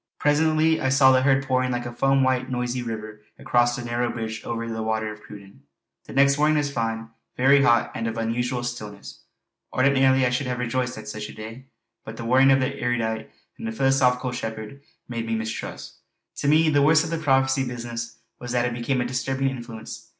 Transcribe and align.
Presently 0.17 0.81
I 0.81 0.89
saw 0.89 1.11
the 1.11 1.21
herd 1.21 1.45
pouring 1.45 1.69
like 1.69 1.85
a 1.85 1.93
foam 1.93 2.23
white 2.23 2.49
noisy 2.49 2.81
river 2.81 3.21
across 3.37 3.75
the 3.75 3.85
narrow 3.85 4.09
bridge 4.09 4.43
over 4.43 4.67
the 4.67 4.81
Water 4.81 5.11
of 5.13 5.21
Cruden. 5.21 5.59
The 6.05 6.13
next 6.13 6.39
morning 6.39 6.57
was 6.57 6.73
fine, 6.73 7.09
very 7.37 7.61
hot, 7.61 7.91
and 7.93 8.07
of 8.07 8.17
an 8.17 8.29
unusual 8.29 8.63
stillness. 8.63 9.19
Ordinarily 9.71 10.25
I 10.25 10.31
should 10.31 10.47
have 10.47 10.57
rejoiced 10.57 10.97
at 10.97 11.07
such 11.07 11.29
a 11.29 11.35
day; 11.35 11.67
but 12.03 12.17
the 12.17 12.25
warning 12.25 12.49
of 12.49 12.59
the 12.61 12.79
erudite 12.79 13.29
and 13.59 13.77
philosophical 13.77 14.31
shepherd 14.31 14.81
made 15.07 15.27
me 15.27 15.35
mistrust. 15.35 15.99
To 16.37 16.47
me 16.47 16.67
the 16.69 16.81
worst 16.81 17.03
of 17.03 17.11
the 17.11 17.19
prophecy 17.19 17.63
business 17.63 18.17
was 18.39 18.53
that 18.53 18.65
it 18.65 18.73
became 18.73 19.01
a 19.01 19.05
disturbing 19.05 19.49
influence. 19.51 20.09